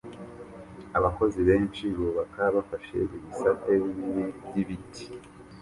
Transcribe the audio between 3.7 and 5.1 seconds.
binini by'ibiti